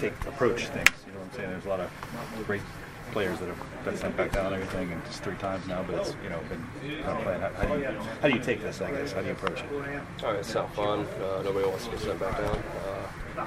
Take 0.00 0.12
approach 0.26 0.68
things. 0.68 0.90
You 1.06 1.12
know 1.12 1.18
what 1.18 1.26
I'm 1.26 1.36
saying? 1.36 1.50
There's 1.50 1.64
a 1.66 1.68
lot 1.68 1.80
of 1.80 1.90
great 2.46 2.62
players 3.12 3.38
that 3.40 3.48
have 3.48 3.84
been 3.84 3.96
sent 3.96 4.16
back 4.16 4.32
down 4.32 4.52
and 4.52 4.62
everything, 4.62 4.92
and 4.92 5.04
just 5.04 5.22
three 5.22 5.36
times 5.36 5.66
now. 5.66 5.82
But 5.82 5.96
it's 5.96 6.14
you 6.22 6.30
know 6.30 6.40
been 6.48 6.64
kind 7.02 7.18
of 7.18 7.22
playing. 7.24 7.40
How, 7.40 7.50
how, 7.50 7.74
do 7.74 7.80
you, 7.80 7.88
how 8.22 8.28
do 8.28 8.34
you 8.34 8.42
take 8.42 8.62
this? 8.62 8.80
I 8.80 8.90
guess 8.90 9.12
how 9.12 9.20
do 9.20 9.26
you 9.26 9.32
approach 9.32 9.60
it? 9.60 9.66
All 10.22 10.30
right, 10.30 10.40
it's 10.40 10.54
not 10.54 10.74
fun. 10.74 11.06
Uh, 11.22 11.42
nobody 11.42 11.68
wants 11.68 11.84
to 11.84 11.90
get 11.90 12.00
sent 12.00 12.20
back 12.20 12.38
down. 12.38 12.62
Uh, 12.86 13.46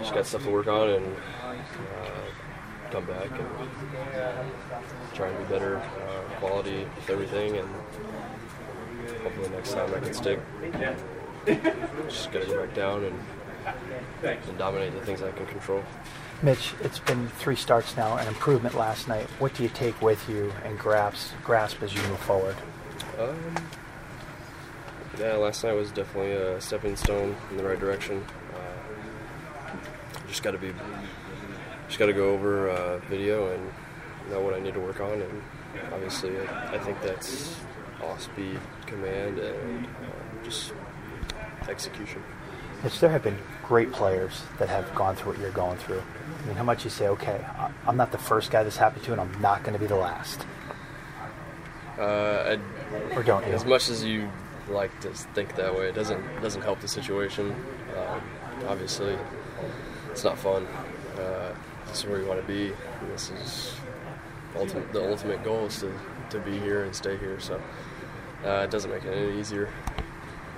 just 0.00 0.14
got 0.14 0.26
stuff 0.26 0.44
to 0.44 0.50
work 0.50 0.66
on 0.66 0.88
and 0.90 1.06
uh, 1.06 2.90
come 2.90 3.04
back 3.04 3.30
and 3.30 3.48
try 5.14 5.28
and 5.28 5.38
be 5.46 5.52
better 5.52 5.76
uh, 5.76 6.34
quality 6.38 6.86
with 6.96 7.10
everything 7.10 7.56
and 7.56 7.68
hopefully 9.22 9.48
next 9.50 9.72
time 9.72 9.92
I 9.94 10.00
can 10.00 10.14
stick. 10.14 10.40
Just 12.08 12.32
gotta 12.32 12.46
go 12.46 12.64
back 12.64 12.74
down 12.74 13.04
and, 13.04 13.18
and 14.22 14.58
dominate 14.58 14.92
the 14.92 15.00
things 15.00 15.22
I 15.22 15.30
can 15.32 15.46
control. 15.46 15.82
Mitch, 16.42 16.74
it's 16.82 16.98
been 16.98 17.28
three 17.28 17.56
starts 17.56 17.96
now, 17.96 18.16
an 18.16 18.28
improvement 18.28 18.74
last 18.74 19.08
night. 19.08 19.26
What 19.38 19.54
do 19.54 19.62
you 19.62 19.68
take 19.68 20.00
with 20.02 20.28
you 20.28 20.52
and 20.64 20.78
grasp, 20.78 21.32
grasp 21.42 21.82
as 21.82 21.94
you 21.94 22.02
move 22.02 22.18
forward? 22.20 22.56
Um, 23.18 23.54
yeah, 25.18 25.34
last 25.34 25.64
night 25.64 25.72
was 25.72 25.90
definitely 25.90 26.32
a 26.32 26.60
stepping 26.60 26.96
stone 26.96 27.36
in 27.50 27.56
the 27.56 27.64
right 27.64 27.78
direction. 27.78 28.24
Uh, 28.54 29.76
just 30.28 30.42
got 30.42 30.50
to 30.50 30.58
be, 30.58 30.72
just 31.86 31.98
got 31.98 32.06
to 32.06 32.12
go 32.12 32.30
over 32.30 32.68
uh, 32.68 32.98
video 33.08 33.52
and 33.52 33.70
know 34.30 34.40
what 34.40 34.54
I 34.54 34.60
need 34.60 34.74
to 34.74 34.80
work 34.80 35.00
on, 35.00 35.22
and 35.22 35.42
obviously 35.92 36.38
I, 36.38 36.74
I 36.74 36.78
think 36.78 37.00
that's 37.02 37.56
off 38.02 38.22
speed, 38.22 38.58
command, 38.86 39.38
and 39.38 39.86
uh, 39.86 40.44
just 40.44 40.72
execution. 41.68 42.22
Mitch, 42.84 43.00
there 43.00 43.08
have 43.08 43.22
been 43.22 43.38
great 43.62 43.90
players 43.92 44.42
that 44.58 44.68
have 44.68 44.94
gone 44.94 45.16
through 45.16 45.32
what 45.32 45.40
you're 45.40 45.50
going 45.52 45.78
through. 45.78 46.02
I 46.42 46.46
mean, 46.46 46.54
how 46.54 46.64
much 46.64 46.84
you 46.84 46.90
say, 46.90 47.08
okay, 47.08 47.42
I'm 47.86 47.96
not 47.96 48.12
the 48.12 48.18
first 48.18 48.50
guy 48.50 48.62
this 48.62 48.76
happened 48.76 49.04
to, 49.04 49.12
and 49.12 49.20
I'm 49.22 49.40
not 49.40 49.62
going 49.62 49.72
to 49.72 49.78
be 49.78 49.86
the 49.86 49.96
last. 49.96 50.44
Uh, 51.98 52.58
Or 53.14 53.22
don't 53.22 53.46
you? 53.46 53.54
As 53.54 53.64
much 53.64 53.88
as 53.88 54.04
you 54.04 54.28
like 54.68 54.98
to 55.00 55.08
think 55.08 55.56
that 55.56 55.74
way, 55.74 55.88
it 55.88 55.94
doesn't 55.94 56.22
doesn't 56.42 56.60
help 56.60 56.80
the 56.80 56.88
situation. 56.88 57.54
Um, 57.96 58.20
obviously, 58.68 59.16
it's 60.10 60.24
not 60.24 60.36
fun. 60.36 60.66
Uh, 61.16 61.54
this 61.86 62.00
is 62.00 62.06
where 62.06 62.20
you 62.20 62.26
want 62.26 62.40
to 62.40 62.46
be. 62.46 62.74
And 63.00 63.10
this 63.10 63.30
is 63.30 63.74
ultimate. 64.56 64.92
The 64.92 65.08
ultimate 65.10 65.42
goal 65.42 65.66
is 65.66 65.80
to, 65.80 65.92
to 66.30 66.38
be 66.40 66.58
here 66.58 66.84
and 66.84 66.94
stay 66.94 67.16
here. 67.16 67.40
So 67.40 67.62
uh, 68.44 68.64
it 68.64 68.70
doesn't 68.70 68.90
make 68.90 69.04
it 69.04 69.12
any 69.14 69.40
easier. 69.40 69.70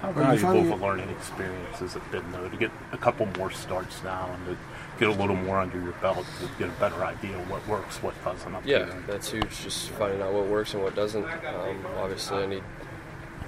How 0.02 0.11
Well, 0.11 0.34
you 0.34 0.41
you 0.41 0.47
both 0.47 0.69
find- 0.69 0.83
a 0.83 0.86
learning 0.86 1.08
experience 1.11 1.78
has 1.78 1.97
it 1.97 2.11
been 2.11 2.30
though 2.33 2.48
to 2.48 2.56
get 2.56 2.70
a 2.92 2.98
couple 2.98 3.27
more 3.39 3.50
starts 3.50 4.02
now 4.05 4.30
and 4.34 4.47
to 4.47 4.56
get 4.98 5.08
a 5.08 5.20
little 5.20 5.36
more 5.36 5.58
under 5.58 5.80
your 5.80 5.92
belt 5.94 6.25
to 6.41 6.48
get 6.58 6.69
a 6.69 6.80
better 6.80 7.05
idea 7.05 7.36
of 7.39 7.50
what 7.50 7.66
works, 7.66 8.02
what 8.02 8.14
doesn't 8.24 8.55
Yeah, 8.67 8.84
there. 8.84 9.02
that's 9.06 9.30
huge. 9.30 9.61
Just 9.62 9.91
finding 9.91 10.23
out 10.23 10.33
what 10.33 10.46
works 10.46 10.74
and 10.74 10.83
what 10.83 10.95
doesn't. 10.95 11.24
Um, 11.24 11.86
obviously, 11.98 12.42
I 12.42 12.46
need 12.46 12.62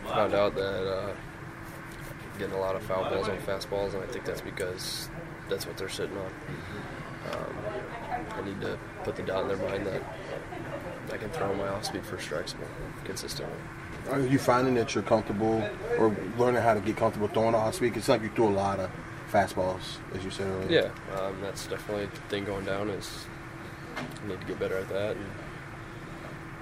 found 0.06 0.34
out 0.34 0.54
that 0.54 0.86
uh, 0.91 1.12
getting 2.38 2.54
a 2.54 2.60
lot 2.60 2.75
of 2.76 2.82
foul 2.82 3.04
balls 3.10 3.28
on 3.28 3.36
fastballs, 3.38 3.94
and 3.94 4.03
I 4.03 4.06
think 4.06 4.25
that's 4.25 4.41
because 4.41 5.09
that's 5.50 5.66
what 5.66 5.76
they're 5.76 5.88
sitting 5.88 6.16
on. 6.16 6.30
Um, 7.32 7.56
I 8.38 8.42
need 8.44 8.60
to 8.62 8.78
put 9.04 9.16
the 9.16 9.22
doubt 9.22 9.42
in 9.42 9.48
their 9.48 9.69
mind 9.69 9.86
that 9.86 10.03
I 11.12 11.16
can 11.19 11.28
throw 11.30 11.54
my 11.54 11.69
off-speed 11.69 12.04
for 12.06 12.19
strikes 12.19 12.54
more 12.54 12.69
consistently. 13.04 13.56
Are 14.10 14.20
you 14.20 14.38
finding 14.38 14.75
that 14.75 14.94
you're 14.94 15.04
comfortable 15.04 15.62
or 15.98 16.16
learning 16.38 16.62
how 16.62 16.75
to 16.75 16.81
get 16.81 16.97
comfortable 16.97 17.28
throwing 17.28 17.54
off 17.54 17.75
speed? 17.75 17.97
It's 17.97 18.09
like 18.09 18.22
you 18.22 18.31
threw 18.31 18.48
a 18.48 18.50
lot 18.50 18.81
of 18.81 18.91
fastballs, 19.31 19.98
as 20.14 20.25
you 20.25 20.31
said 20.31 20.47
earlier. 20.47 20.91
Yeah, 21.10 21.19
um, 21.19 21.41
that's 21.42 21.66
definitely 21.66 22.06
the 22.06 22.20
thing 22.28 22.44
going 22.44 22.64
down 22.64 22.88
is 22.91 23.26
I 23.97 24.28
need 24.28 24.41
to 24.41 24.47
get 24.47 24.59
better 24.59 24.78
at 24.78 24.88
that, 24.88 25.16
and 25.16 25.26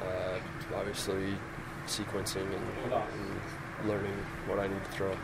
uh, 0.03 0.77
obviously 0.77 1.35
sequencing 1.87 2.47
and, 2.47 2.93
and 2.93 3.89
learning 3.89 4.15
what 4.47 4.59
I 4.59 4.67
need 4.67 4.83
to 4.85 4.91
throw. 4.91 5.17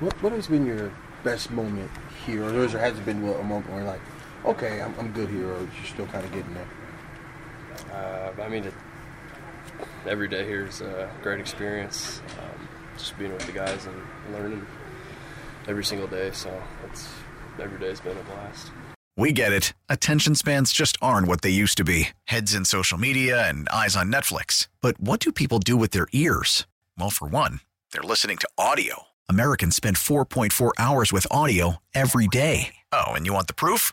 What, 0.00 0.20
what 0.22 0.32
has 0.32 0.48
been 0.48 0.66
your 0.66 0.90
best 1.22 1.50
moment 1.50 1.90
here, 2.26 2.44
or 2.44 2.50
there 2.50 2.80
has 2.80 2.98
been 3.00 3.18
a 3.18 3.42
moment 3.44 3.68
where 3.70 3.80
you're 3.80 3.88
like, 3.88 4.00
okay, 4.44 4.80
I'm, 4.80 4.94
I'm 4.98 5.12
good 5.12 5.28
here, 5.28 5.46
or 5.46 5.60
you're 5.60 5.86
still 5.86 6.06
kind 6.06 6.24
of 6.24 6.32
getting 6.32 6.54
there? 6.54 6.68
Uh, 7.92 8.42
I 8.42 8.48
mean, 8.48 8.64
it, 8.64 8.74
every 10.06 10.28
day 10.28 10.46
here 10.46 10.66
is 10.66 10.80
a 10.80 11.10
great 11.22 11.40
experience. 11.40 12.20
Um, 12.38 12.68
just 12.98 13.18
being 13.18 13.32
with 13.32 13.46
the 13.46 13.52
guys 13.52 13.86
and 13.86 13.96
learning 14.32 14.66
every 15.66 15.84
single 15.84 16.08
day. 16.08 16.30
So 16.32 16.50
it's 16.84 17.08
every 17.58 17.78
day's 17.78 18.00
been 18.00 18.16
a 18.16 18.22
blast. 18.24 18.70
We 19.16 19.32
get 19.32 19.52
it. 19.52 19.72
Attention 19.88 20.34
spans 20.36 20.72
just 20.72 20.96
aren't 21.02 21.26
what 21.26 21.42
they 21.42 21.50
used 21.50 21.76
to 21.78 21.84
be 21.84 22.10
heads 22.24 22.54
in 22.54 22.64
social 22.64 22.98
media 22.98 23.48
and 23.48 23.68
eyes 23.68 23.96
on 23.96 24.12
Netflix. 24.12 24.68
But 24.80 25.00
what 25.00 25.18
do 25.20 25.32
people 25.32 25.58
do 25.58 25.76
with 25.76 25.90
their 25.90 26.06
ears? 26.12 26.66
Well, 26.96 27.10
for 27.10 27.26
one, 27.26 27.60
they're 27.92 28.02
listening 28.02 28.36
to 28.38 28.48
audio. 28.56 29.04
Americans 29.28 29.74
spend 29.74 29.96
4.4 29.96 30.70
hours 30.78 31.12
with 31.12 31.26
audio 31.30 31.82
every 31.94 32.28
day. 32.28 32.74
Oh, 32.92 33.08
and 33.08 33.26
you 33.26 33.32
want 33.32 33.48
the 33.48 33.54
proof? 33.54 33.92